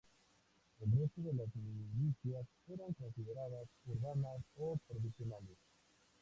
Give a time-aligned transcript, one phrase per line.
[0.79, 5.59] El resto de las milicias eran consideradas urbanas o provinciales.